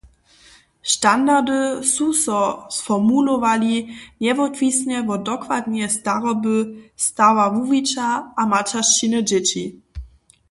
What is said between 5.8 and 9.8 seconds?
staroby, stawa wuwića a maćeršćiny dźěći.